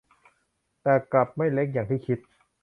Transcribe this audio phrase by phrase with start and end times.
[0.81, 2.19] แต่กลับไม่เล็กอย่างที่คิด